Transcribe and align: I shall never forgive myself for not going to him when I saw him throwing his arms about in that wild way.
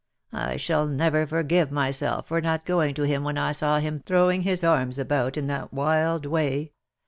I 0.33 0.57
shall 0.57 0.87
never 0.87 1.27
forgive 1.27 1.71
myself 1.71 2.29
for 2.29 2.41
not 2.41 2.65
going 2.65 2.95
to 2.95 3.03
him 3.03 3.23
when 3.23 3.37
I 3.37 3.51
saw 3.51 3.77
him 3.77 4.01
throwing 4.03 4.41
his 4.41 4.63
arms 4.63 4.97
about 4.97 5.37
in 5.37 5.45
that 5.45 5.71
wild 5.71 6.25
way. 6.25 6.71